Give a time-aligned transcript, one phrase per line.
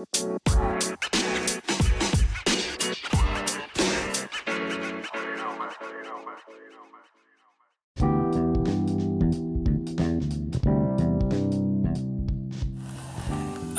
[0.00, 0.06] I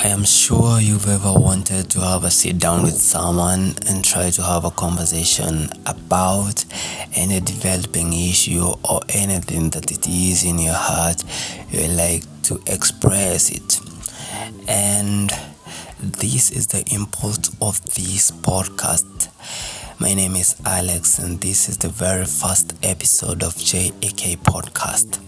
[0.03, 4.43] am sure you've ever wanted to have a sit down with someone and try to
[4.43, 6.65] have a conversation about
[7.15, 11.23] any developing issue or anything that it is in your heart
[11.71, 13.79] you like to express it.
[14.67, 15.31] And
[16.01, 19.29] this is the impulse of this podcast.
[19.99, 25.19] My name is Alex, and this is the very first episode of JAK Podcast.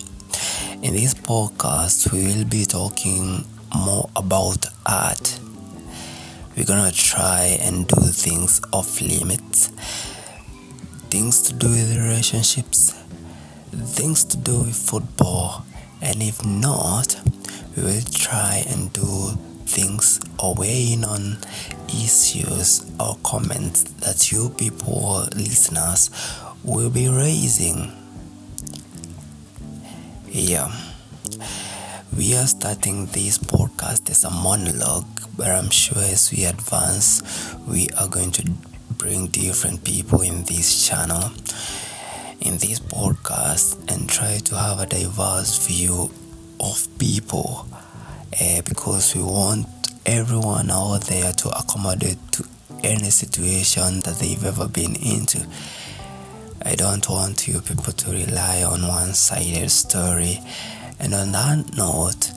[0.82, 5.40] In this podcast, we will be talking more about art.
[6.58, 9.68] We're gonna try and do things off limits,
[11.12, 12.96] things to do with relationships,
[13.72, 15.66] things to do with football,
[16.02, 17.16] and if not,
[17.78, 21.38] we will try and do things or weigh in on
[21.90, 26.10] issues or comments that you people, listeners,
[26.64, 27.92] will be raising.
[30.28, 30.72] Yeah.
[32.16, 37.22] We are starting this podcast as a monologue, but I'm sure as we advance,
[37.68, 38.52] we are going to
[38.98, 41.32] bring different people in this channel,
[42.40, 46.12] in this podcast, and try to have a diverse view
[46.60, 47.68] of people
[48.42, 49.68] uh, because we want
[50.06, 52.46] everyone out there to accommodate to
[52.84, 55.46] any situation that they've ever been into.
[56.66, 60.40] I don't want you people to rely on one sided story
[61.00, 62.32] and on that note,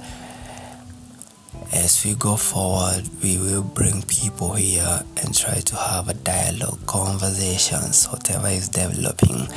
[1.72, 6.84] as we go forward, we will bring people here and try to have a dialogue,
[6.86, 9.48] conversations, whatever is developing,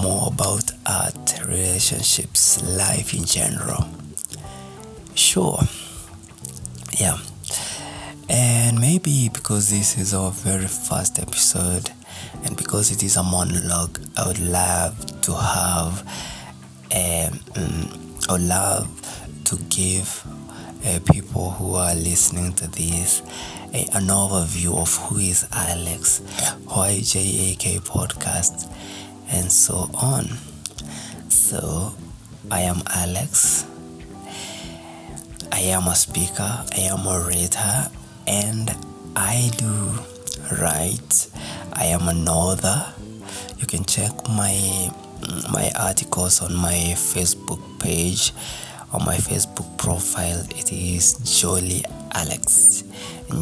[0.00, 3.88] more about art, relationships, life in general.
[5.18, 5.58] Sure.
[6.96, 7.18] Yeah.
[8.28, 11.90] And maybe because this is our very first episode
[12.44, 16.02] and because it is a monologue, I would love to have
[16.94, 17.40] um,
[18.28, 20.24] I would love to give
[20.86, 23.20] uh, people who are listening to this
[23.72, 26.20] an overview of who is Alex,
[26.66, 28.72] why JAK podcast,
[29.30, 30.26] and so on.
[31.28, 31.92] So,
[32.52, 33.67] I am Alex.
[35.58, 37.90] I am a speaker, I am a writer,
[38.28, 38.70] and
[39.16, 39.98] I do
[40.62, 41.26] write.
[41.72, 42.94] I am an author.
[43.58, 44.54] You can check my
[45.50, 48.32] my articles on my Facebook page
[48.92, 50.46] on my Facebook profile.
[50.50, 52.84] It is Jolly Alex.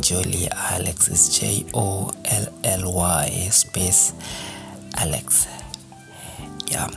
[0.01, 4.15] Jolly Alex is J O L L Y space
[4.97, 5.47] Alex.
[6.67, 6.89] Yeah.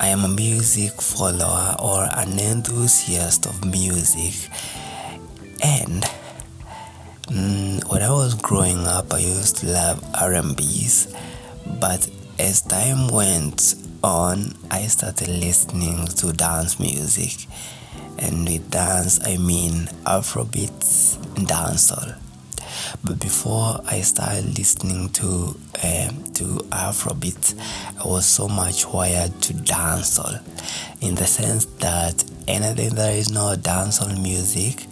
[0.00, 4.50] I am a music follower or an enthusiast of music.
[5.62, 6.02] And
[7.28, 11.14] mm, when I was growing up, I used to love R&Bs
[11.78, 12.08] but
[12.38, 17.46] as time went on, I started listening to dance music.
[18.18, 22.18] And with dance, I mean Afrobeats and dancehall.
[23.04, 27.54] But before I started listening to um, to Afrobeat,
[27.98, 30.40] I was so much wired to dancehall,
[31.00, 34.86] in the sense that anything that is not dancehall music,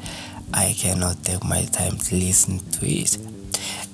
[0.53, 3.19] I cannot take my time to listen to it.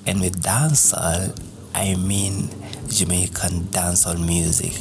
[0.06, 1.38] And with dancehall,
[1.74, 2.50] I mean
[2.88, 4.74] Jamaican dancehall music.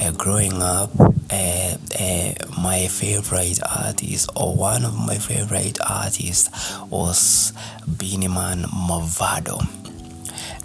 [0.00, 0.90] Uh, growing up,
[1.30, 6.48] uh, uh, my favorite artist or one of my favorite artists
[6.90, 7.52] was
[7.86, 9.60] Man Mavado.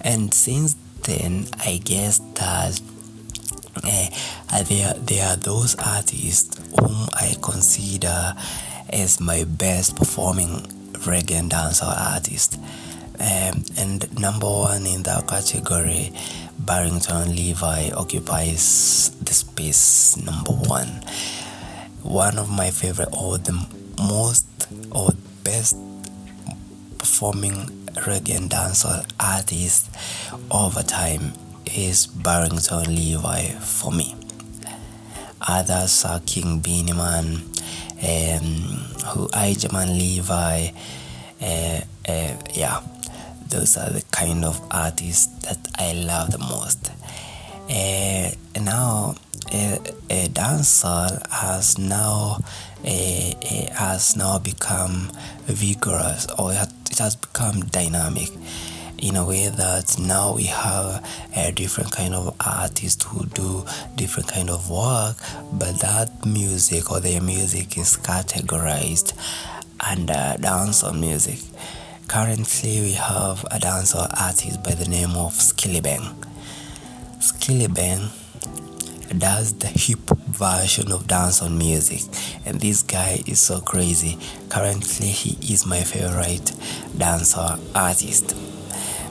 [0.01, 2.81] And since then, I guess that
[3.83, 8.33] uh, there, there are those artists whom I consider
[8.89, 10.61] as my best performing
[10.93, 12.59] reggae and dancehall artist.
[13.19, 16.13] Um, and number one in that category,
[16.59, 21.03] Barrington Levy occupies the space number one.
[22.03, 23.53] One of my favorite, or the
[23.97, 24.45] most,
[24.91, 25.09] or
[25.43, 25.77] best
[26.97, 27.53] performing
[28.05, 29.89] reggae and dancehall artist
[30.51, 31.33] over time
[31.65, 34.15] is Barrington Levy for me.
[35.47, 37.43] Others are King Beenie Man,
[38.01, 38.43] um,
[39.07, 40.69] who Ijahman Levi,
[41.41, 42.81] uh, uh, yeah
[43.49, 46.91] those are the kind of artists that I love the most.
[47.69, 49.15] Uh, now,
[49.53, 49.77] uh,
[50.09, 52.39] uh, dancehall has now
[52.83, 55.11] has now become
[55.45, 58.29] vigorous, or it has become dynamic
[58.97, 61.05] in a way that now we have
[61.35, 63.63] a different kind of artists who do
[63.95, 65.15] different kind of work
[65.53, 69.13] but that music or their music is categorized
[69.79, 71.39] under dancehall music.
[72.07, 76.15] Currently, we have a dancehall artist by the name of Skillibeng.
[77.19, 78.09] Skillibeng
[79.19, 82.03] does the hip version of dancehall music,
[82.45, 84.17] and this guy is so crazy.
[84.47, 86.45] Currently, he is my favorite
[86.95, 88.33] dancehall artist.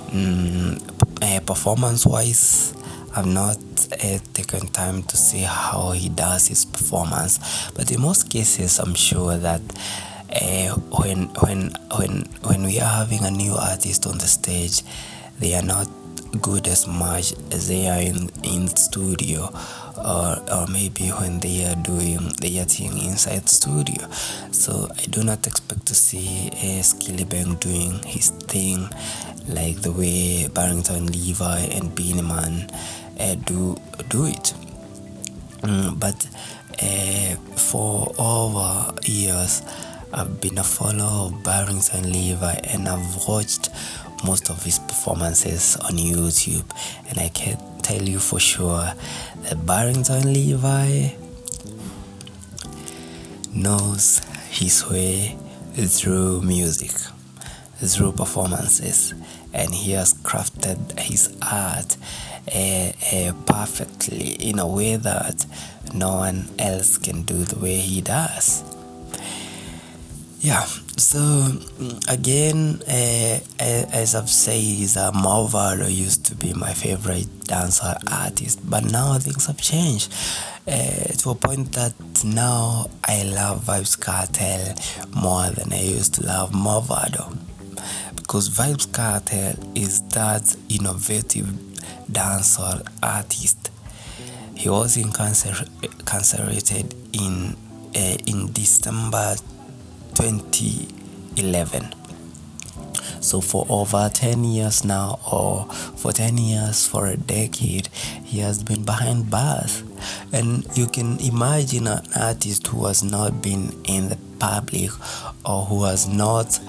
[0.08, 0.81] Mm,
[1.20, 2.72] uh, performance wise,
[3.14, 3.58] I've not
[3.92, 8.94] uh, taken time to see how he does his performance, but in most cases, I'm
[8.94, 9.60] sure that
[10.32, 14.82] uh, when when when when we are having a new artist on the stage,
[15.38, 15.88] they are not
[16.40, 19.50] good as much as they are in in studio.
[19.96, 24.06] Or or maybe when they are doing their thing inside studio.
[24.52, 28.88] So i do not expect to see a Skillibeng doing his thing
[29.49, 32.67] like the way Barrington Levy and Beenie
[33.19, 33.76] uh, do
[34.08, 34.55] do it.
[35.62, 36.28] Mm, but
[36.82, 39.62] uh, for over years
[40.18, 43.68] I've been a follower of Barrington Levy and I've watched
[44.24, 46.64] most of his performances on YouTube
[47.10, 48.94] and I can tell you for sure
[49.42, 51.14] that Barrington Levy
[53.52, 55.36] knows his way
[55.74, 56.92] through music,
[57.74, 59.12] through performances,
[59.52, 61.98] and he has crafted his art
[62.54, 65.44] uh, uh, perfectly in a way that
[65.92, 68.64] no one else can do the way he does
[70.46, 70.64] yeah.
[70.96, 74.54] So mm, again uh, as i've said
[74.96, 80.12] uh, Mavado used to be my favorite dancer artist but now things have changed.
[80.69, 81.94] Uh, to a point that
[82.25, 84.75] now i love Vybz Kartel
[85.14, 87.37] more than i used to love Mavado
[88.14, 91.49] because Vybz Kartel is that innovative
[92.10, 93.70] dancer artist.
[94.54, 97.56] He was incarcerated in
[97.96, 99.37] uh, in december
[100.16, 101.94] 2011
[103.20, 105.64] so for over 10 years now or
[105.96, 107.88] for 10 years for a decade
[108.24, 109.82] he has been behind bars.
[110.32, 114.90] And you can imagine an artist who has not been in the public
[115.44, 116.60] or who has not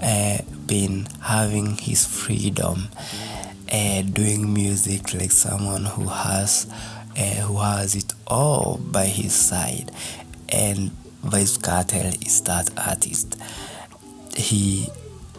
[0.00, 2.88] uh, been having his freedom
[3.72, 6.66] uh, doing music like someone who has
[7.18, 9.90] uh, who has it all by his side.
[10.48, 10.92] And
[11.24, 13.36] Vybz Kartel is that artist.
[14.36, 14.88] He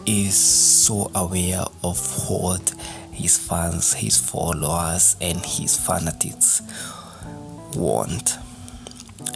[0.06, 2.74] is so aware of what
[3.12, 6.62] his fans, his followers, and his fanatics
[7.74, 8.36] want.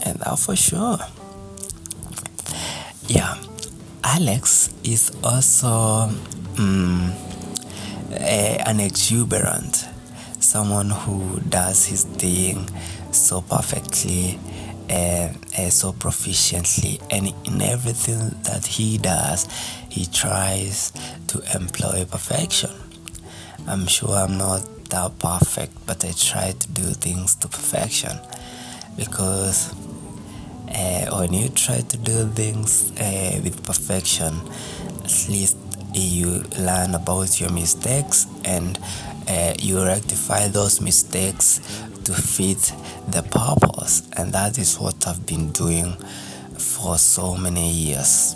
[0.05, 0.99] And that for sure.
[3.07, 3.35] Yeah,
[4.03, 6.09] Alex is also
[6.57, 7.13] um,
[8.11, 9.87] a, an exuberant,
[10.39, 12.69] someone who does his thing
[13.11, 14.39] so perfectly
[14.89, 19.47] uh, uh, so proficiently, and in everything that he does,
[19.89, 20.91] he tries
[21.27, 22.71] to employ perfection.
[23.67, 28.19] I'm sure I'm not that perfect, but I try to do things to perfection
[28.97, 29.73] because
[30.69, 34.33] uh, when you try to do things uh, with perfection,
[35.03, 35.57] at least
[35.93, 38.79] you learn about your mistakes and
[39.27, 41.61] uh, you rectify those mistakes
[42.05, 42.73] to fit
[43.07, 45.93] the purpose, and that is what I've been doing
[46.57, 48.35] for so many years.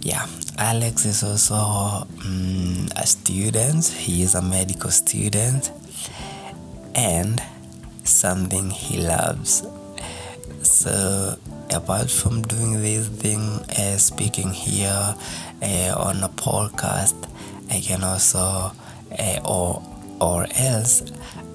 [0.00, 0.26] Yeah,
[0.58, 5.70] Alex is also um, a student, he is a medical student,
[6.94, 7.40] and
[8.04, 9.66] something he loves.
[10.62, 11.36] So,
[11.70, 15.14] apart from doing this thing, uh, speaking here
[15.62, 17.14] uh, on a podcast,
[17.70, 18.72] I can also,
[19.18, 19.82] uh, or
[20.20, 21.02] or else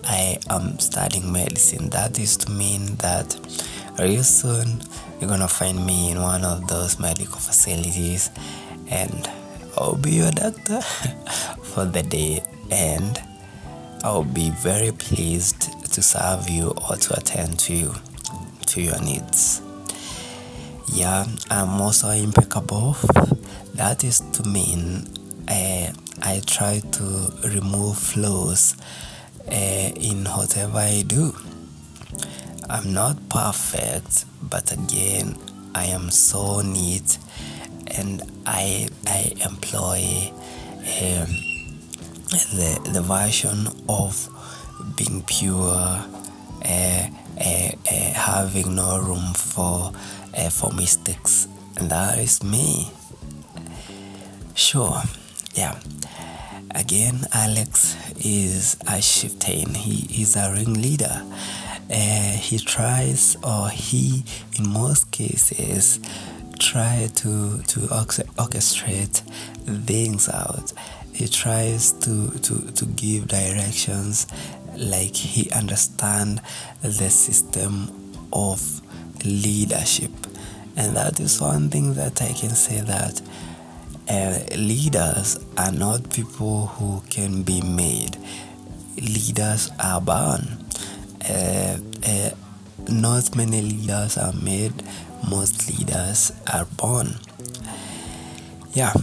[0.03, 1.89] I am studying medicine.
[1.89, 3.33] That is to mean that
[3.95, 4.81] very soon
[5.19, 8.29] you're gonna find me in one of those medical facilities
[8.89, 9.29] and
[9.77, 10.81] I'll be your doctor
[11.63, 13.21] for the day and
[14.03, 17.93] I'll be very pleased to serve you or to attend to you
[18.67, 19.61] to your needs.
[20.87, 22.95] Yeah, I'm also impeccable.
[23.75, 25.07] That is to mean
[25.47, 25.91] uh,
[26.21, 28.75] I try to remove flaws
[29.51, 31.33] uh, in whatever I do.
[32.69, 35.37] I'm not perfect, but again,
[35.73, 37.17] I am so neat
[37.97, 40.31] and I, I employ
[40.71, 41.29] um,
[42.29, 44.29] the, the version of
[44.95, 47.07] being pure, uh,
[47.39, 47.71] uh,
[48.13, 49.91] having no room for,
[50.51, 52.91] for mistakes, and that is me.
[54.53, 55.01] Sure,
[55.53, 55.79] yeah.
[56.75, 59.73] Again, Alex is a chieftain.
[59.73, 61.23] He is a ringleader.
[61.91, 64.23] Uh, he tries, or he,
[64.57, 65.99] in most cases,
[66.59, 67.79] try to to
[68.37, 69.21] orchestrate
[69.85, 70.73] things out
[71.13, 74.27] he tries to to to give directions
[74.75, 76.41] like he understand
[76.81, 77.89] the system
[78.31, 78.81] of
[79.25, 80.11] leadership
[80.75, 83.21] and that is one thing that i can say that
[84.09, 88.17] uh, leaders are not people who can be made.
[88.97, 90.65] Leaders are born.
[91.29, 92.29] Uh, uh,
[92.89, 94.73] not many leaders are made.
[95.29, 97.15] Most leaders are born.
[98.73, 98.93] Yeah.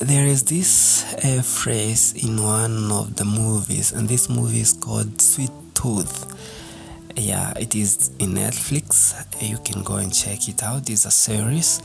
[0.00, 5.20] There is this uh, phrase in one of the movies and this movie is called
[5.20, 6.30] sweet tooth.
[7.16, 9.14] Yeah it is in netflix.
[9.40, 10.90] You can go and check it out.
[10.90, 11.80] It's a series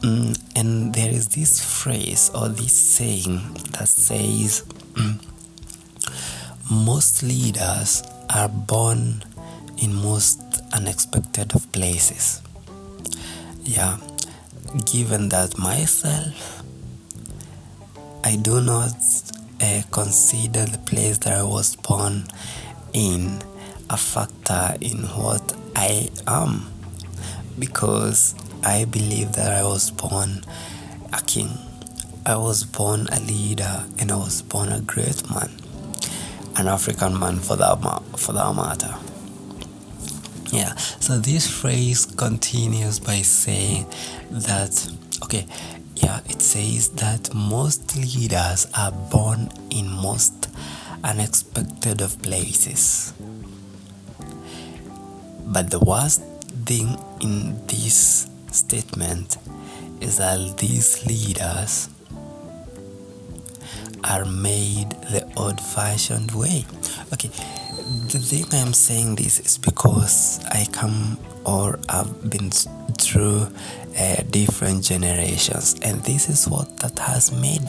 [0.00, 3.40] mm, and there is this phrase or this saying
[3.72, 4.62] that says
[4.94, 5.20] mm,
[6.70, 9.24] most leaders are born
[9.78, 10.40] in most
[10.72, 12.42] unexpected of places.
[13.62, 13.98] Yeah,
[14.84, 16.62] given that myself,
[18.24, 18.94] I do not
[19.60, 22.24] uh, consider the place that I was born
[22.92, 23.40] in
[23.88, 26.66] a factor in what I am
[27.58, 30.42] because I believe that I was born
[31.12, 31.50] a king.
[32.24, 35.50] I was born a leader and I was born a great man,
[36.56, 37.78] an African man for that,
[38.16, 38.94] for that matter.
[40.52, 43.86] Yeah, so this phrase continues by saying
[44.30, 44.90] that,
[45.22, 45.46] okay,
[45.96, 50.48] yeah, it says that most leaders are born in most
[51.04, 53.12] unexpected of places.
[55.46, 56.22] But the worst
[56.64, 59.36] thing in this statement
[60.00, 61.88] is that these leaders
[64.04, 66.64] are made the old fashioned way.
[67.12, 73.48] Okay, the thing I'm saying this is because I come or I've been through
[73.98, 77.68] uh, different generations, and this is what that has made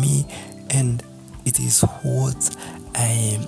[0.00, 0.26] me,
[0.70, 1.02] and
[1.44, 2.56] it is what
[2.94, 3.38] I.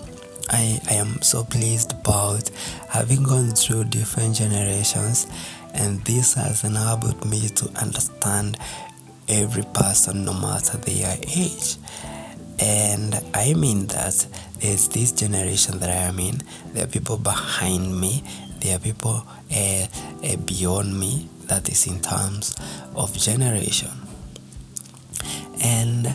[0.50, 2.50] I, I am so pleased about
[2.90, 5.26] having gone through different generations,
[5.74, 8.56] and this has enabled me to understand
[9.28, 11.76] every person no matter their age.
[12.58, 14.26] And I mean that
[14.60, 16.40] there's this generation that I am in.
[16.72, 18.22] There are people behind me.
[18.60, 19.86] There are people uh,
[20.24, 21.28] uh, beyond me.
[21.46, 22.56] That is in terms
[22.94, 23.90] of generation.
[25.62, 26.14] And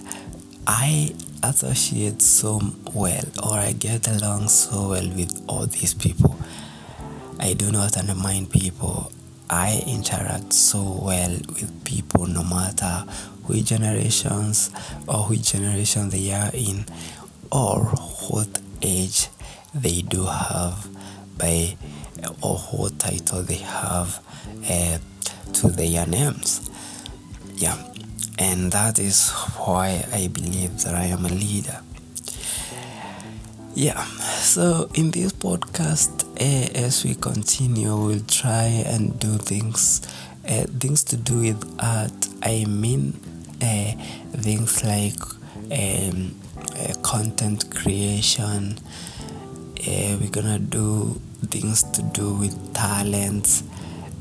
[0.66, 1.14] I
[1.44, 2.62] associate so
[2.94, 6.36] well, or I get along so well with all these people.
[7.40, 9.12] I do not undermine people.
[9.50, 13.04] I interact so well with people no matter
[13.46, 14.70] which generations
[15.08, 16.86] or which generation they are in
[17.52, 17.86] or
[18.30, 19.28] what age
[19.74, 20.88] they do have
[21.38, 21.76] by
[22.42, 24.24] or what title they have
[24.70, 25.00] uh,
[25.54, 26.70] to their names.
[27.56, 27.78] Yeah.
[28.38, 31.82] And that is why i believe that i am a leader.
[33.76, 34.04] Yeah.
[34.04, 40.02] So in this podcast as we continue we'll try and do things
[40.48, 43.14] uh, things to do with art i mean
[43.62, 43.92] uh,
[44.38, 45.20] things like
[45.72, 46.34] um,
[46.76, 48.78] uh, content creation.
[49.86, 53.64] We're gonna do things to do with talents.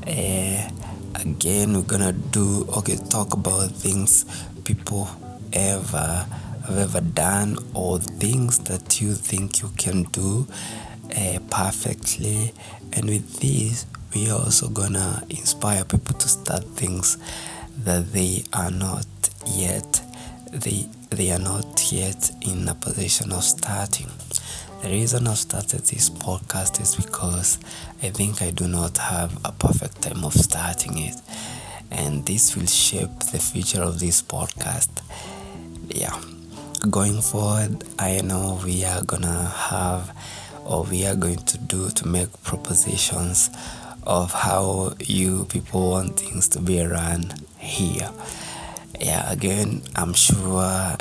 [0.05, 2.97] Again, we're gonna do okay.
[3.09, 4.25] Talk about things
[4.63, 5.07] people
[5.53, 6.25] ever
[6.65, 10.47] have ever done or things that you think you can do
[11.15, 12.53] uh, perfectly.
[12.93, 17.17] And with this, we are also gonna inspire people to start things
[17.83, 19.05] that they are not
[19.45, 20.01] yet
[20.51, 24.09] they they are not yet in a position of starting.
[24.81, 27.59] The reason I've started this podcast is because
[28.01, 31.15] I think I do not have a perfect time of starting it,
[31.91, 34.89] and this will shape the future of this podcast.
[35.89, 36.19] Yeah,
[36.89, 40.15] going forward, I know we are gonna have
[40.69, 43.49] or we are going to do to make propositions
[44.03, 48.09] of how you people want things to be run here.
[48.99, 50.95] Yeah again i'm sure uh,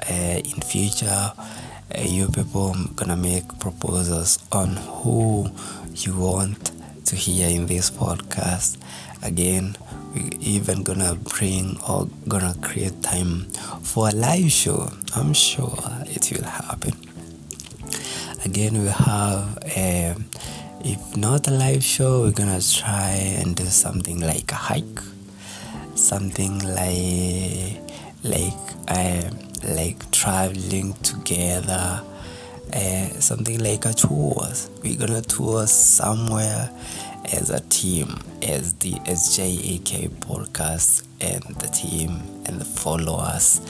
[0.44, 5.50] in future uh, you people gonna make proposals on who
[5.94, 6.70] you want
[7.06, 8.76] to hear in this podcast.
[9.22, 9.76] Again
[10.14, 13.46] we even gonna bring or gonna create time
[13.82, 14.90] for a live show.
[15.16, 17.07] I'm sure it will happen
[18.44, 20.24] again we have a, um,
[20.80, 25.00] if not a live show we're gonna try and do something like a hike
[25.94, 27.80] something like
[28.22, 28.52] like
[28.88, 29.30] uh,
[29.64, 32.02] like traveling together
[32.72, 34.46] uh, something like a tour
[34.82, 36.70] we're gonna tour somewhere
[37.32, 43.60] as a team, as the SJAK podcast and the team and the followers.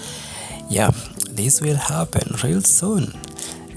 [0.68, 0.90] Yeah,
[1.30, 3.12] this will happen real soon.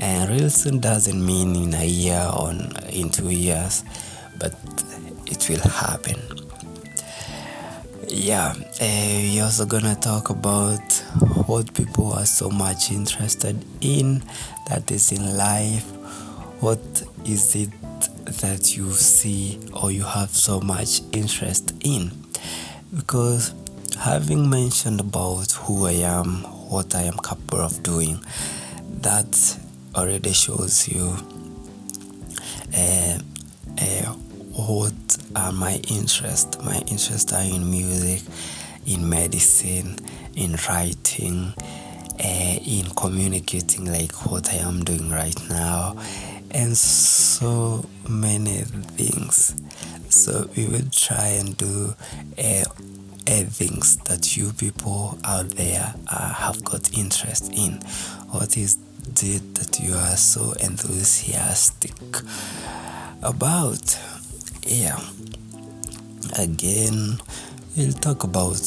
[0.01, 2.51] And real soon doesn't mean in a year or
[2.89, 3.84] in two years,
[4.39, 4.55] but
[5.27, 6.20] it will happen.
[8.08, 10.91] Yeah, uh, we're also gonna talk about
[11.46, 14.24] what people are so much interested in
[14.67, 15.86] that is in life.
[16.62, 17.70] What is it
[18.41, 22.12] that you see or you have so much interest in?
[22.93, 23.53] Because
[24.00, 28.20] having mentioned about who I am, what I am capable of doing,
[29.01, 29.60] that
[29.96, 31.16] already shows you
[32.76, 33.20] uh,
[33.78, 34.14] uh,
[34.54, 36.58] what are my interests.
[36.64, 38.22] My interests are in music,
[38.86, 39.98] in medicine,
[40.36, 41.54] in writing,
[42.24, 45.96] uh, in communicating, like what I am doing right now,
[46.52, 48.62] and so many
[48.98, 49.56] things.
[50.10, 51.96] So we will try and do
[52.38, 52.64] uh,
[53.26, 57.80] things that you people out there uh, have got interest in.
[58.30, 61.93] What is it that you are so enthusiastic
[63.22, 64.00] about?
[64.63, 65.00] Yeah.
[66.38, 67.20] Again,
[67.75, 68.60] we'll talk about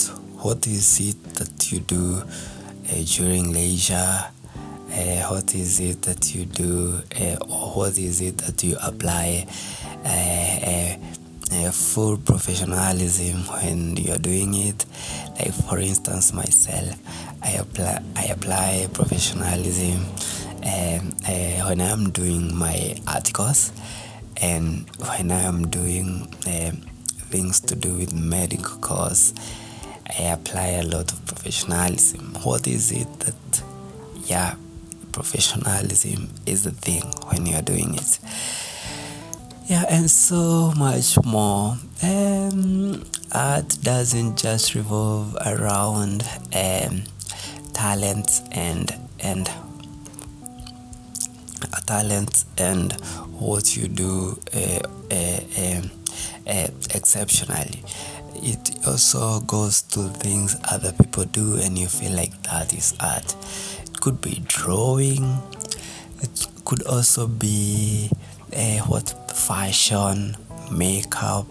[0.42, 4.24] what is it that you do uh, during leisure.
[4.92, 9.46] Uh, what is it that you do, uh, or what is it that you apply
[11.74, 14.84] full professionalism when you're doing it.
[15.38, 16.96] Like for instance, myself,
[17.44, 20.06] I apply I apply professionalism
[20.64, 20.98] uh,
[21.68, 23.70] when I'm doing my articles
[24.40, 26.72] and when I'm doing uh,
[27.30, 29.34] things to do with medical course.
[30.18, 32.34] I apply a lot of professionalism.
[32.42, 33.62] What is it that,
[34.24, 34.54] yeah,
[35.12, 38.18] professionalism is the thing when you're doing it?
[39.66, 41.76] Yeah, and so much more.
[42.02, 46.22] Um, art doesn't just revolve around
[46.54, 47.04] um,
[47.84, 49.46] talent and and
[51.70, 52.94] uh, talent and
[53.38, 55.90] what you do uh, uh, um,
[56.46, 57.84] uh, exceptionally.
[58.36, 63.36] It also goes to things other people do, and you feel like that is art.
[63.82, 65.38] It could be drawing.
[66.22, 68.10] It could also be
[68.56, 70.38] uh, what fashion,
[70.72, 71.48] makeup.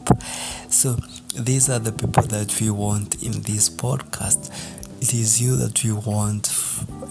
[0.69, 0.98] So
[1.36, 4.50] these are the people that we want in this podcast.
[5.04, 6.48] It is you that we want.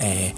[0.01, 0.31] Uh,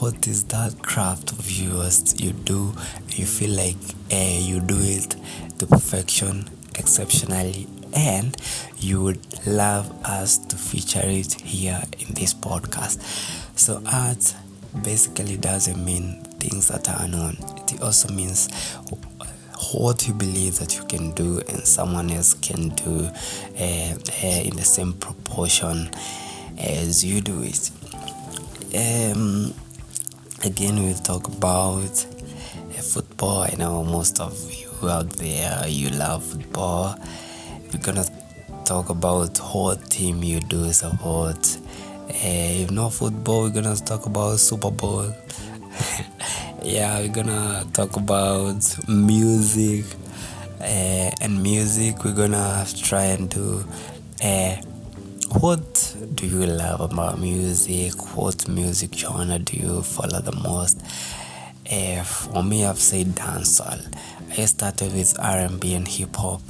[0.00, 2.74] what is that craft of yours you do?
[3.10, 3.76] You feel like
[4.12, 5.14] uh, you do it
[5.60, 8.36] to perfection, exceptionally, and
[8.78, 13.00] you would love us to feature it here in this podcast.
[13.56, 14.34] So art
[14.82, 17.36] basically doesn't mean things that are unknown.
[17.72, 18.48] It also means
[19.72, 23.08] what you believe that you can do and someone else can do
[23.60, 25.88] uh, in the same proportion
[26.58, 27.70] as you do it.
[28.74, 29.54] Um,
[30.44, 33.42] again, we'll talk about uh, football.
[33.42, 36.98] I know most of you out there you love football.
[37.72, 38.06] We're gonna
[38.64, 41.58] talk about what team you do support.
[42.08, 45.12] Uh, if not football, we're gonna talk about Super Bowl.
[46.62, 49.84] yeah, we're gonna talk about music
[50.60, 52.04] uh, and music.
[52.04, 53.64] We're gonna try and do
[54.22, 54.56] uh,
[55.40, 58.16] what do you love about music?
[58.16, 60.80] What music genre do you follow the most?
[61.70, 63.80] Uh, for me, I've said dancehall.
[64.38, 66.40] I started with R&B and hip hop,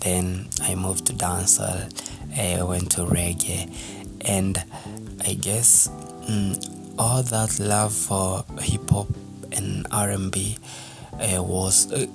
[0.00, 1.90] then I moved to dancehall.
[2.36, 3.72] I went to reggae,
[4.20, 4.62] and
[5.24, 5.88] I guess
[6.28, 9.08] mm, all that love for hip hop
[9.52, 10.58] and R&B
[11.14, 12.06] uh, was uh,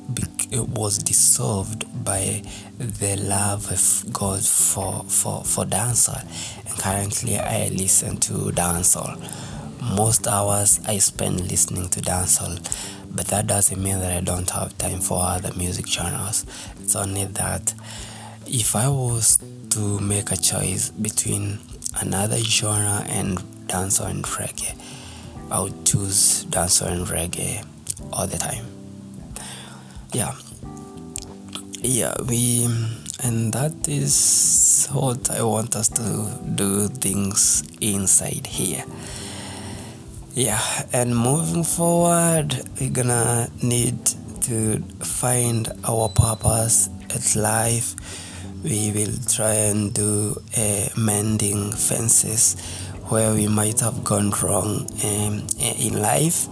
[0.58, 2.42] was dissolved by
[2.80, 6.24] the love of God for for for dancehall,
[6.66, 9.18] and currently I listen to dancehall.
[9.96, 12.60] Most hours I spend listening to dancehall,
[13.12, 16.46] but that doesn't mean that I don't have time for other music genres.
[16.80, 17.74] It's only that
[18.48, 19.38] if I was
[19.70, 21.60] to make a choice between
[22.02, 24.76] another genre and dancehall and reggae,
[25.52, 27.66] I would choose dancehall and reggae
[28.12, 28.79] all the time.
[30.14, 30.34] Yeah.
[31.82, 32.68] Yeah, we
[33.22, 38.84] and that is what I want us to do things inside here.
[40.34, 40.62] Yeah,
[40.94, 43.98] and moving forward, we're gonna need
[44.44, 47.96] to find our purpose at life.
[48.64, 52.56] We will try and do uh, mending fences
[53.10, 56.48] where we might have gone wrong um, in life,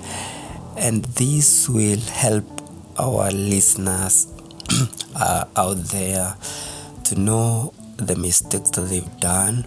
[0.77, 2.56] and this will help
[2.99, 4.27] our listeners
[5.19, 6.36] are out there
[7.05, 9.65] to know the mistakes that they've done.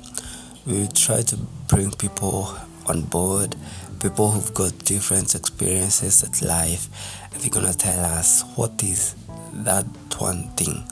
[0.67, 1.37] We try to
[1.69, 2.55] bring people
[2.87, 3.57] on board,
[4.01, 6.89] people who've got different experiences at life.
[7.33, 9.15] and They're gonna tell us what is
[9.53, 9.87] that
[10.19, 10.85] one thing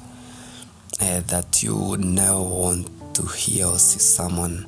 [1.01, 4.67] uh, that you would never want to hear or see someone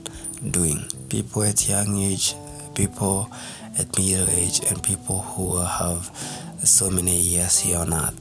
[0.50, 0.84] doing.
[1.08, 2.34] People at young age,
[2.74, 3.30] people
[3.78, 6.10] at middle age, and people who have
[6.64, 8.18] so many years here on earth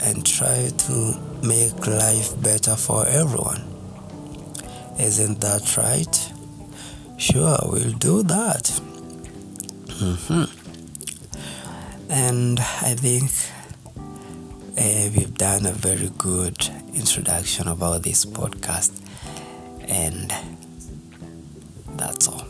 [0.00, 3.62] and try to make life better for everyone.
[4.98, 6.32] Isn't that right?
[7.18, 8.64] Sure, we'll do that.
[9.86, 10.44] Mm-hmm.
[12.10, 13.30] And I think
[14.78, 18.92] uh, we've done a very good introduction about this podcast,
[19.88, 20.32] and
[21.96, 22.46] that's all.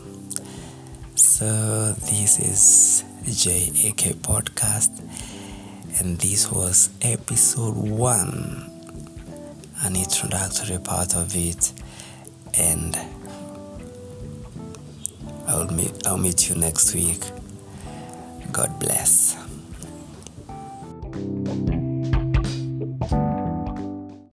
[1.15, 4.91] So, this is JAK Podcast
[5.99, 8.71] and this was episode one,
[9.81, 11.73] an introductory part of it,
[12.57, 12.97] and
[15.47, 17.21] I'll meet I'll meet you next week.
[18.51, 19.35] God bless.